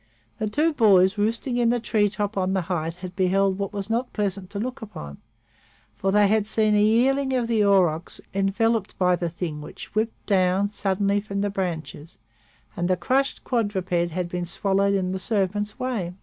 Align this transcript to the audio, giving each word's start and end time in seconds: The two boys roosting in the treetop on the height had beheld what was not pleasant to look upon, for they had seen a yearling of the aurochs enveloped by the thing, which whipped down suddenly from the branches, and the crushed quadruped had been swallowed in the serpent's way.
The 0.39 0.49
two 0.49 0.73
boys 0.73 1.19
roosting 1.19 1.57
in 1.57 1.69
the 1.69 1.79
treetop 1.79 2.35
on 2.35 2.53
the 2.53 2.61
height 2.61 2.95
had 2.95 3.15
beheld 3.15 3.59
what 3.59 3.71
was 3.71 3.87
not 3.87 4.11
pleasant 4.13 4.49
to 4.49 4.57
look 4.59 4.81
upon, 4.81 5.19
for 5.95 6.11
they 6.11 6.27
had 6.27 6.47
seen 6.47 6.73
a 6.73 6.81
yearling 6.81 7.33
of 7.33 7.47
the 7.47 7.63
aurochs 7.63 8.19
enveloped 8.33 8.97
by 8.97 9.15
the 9.15 9.29
thing, 9.29 9.61
which 9.61 9.93
whipped 9.93 10.25
down 10.25 10.69
suddenly 10.69 11.21
from 11.21 11.41
the 11.41 11.51
branches, 11.51 12.17
and 12.75 12.87
the 12.87 12.97
crushed 12.97 13.43
quadruped 13.43 13.91
had 14.09 14.27
been 14.27 14.43
swallowed 14.45 14.95
in 14.95 15.11
the 15.11 15.19
serpent's 15.19 15.77
way. 15.77 16.13